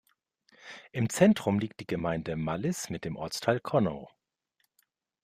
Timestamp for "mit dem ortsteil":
2.89-3.59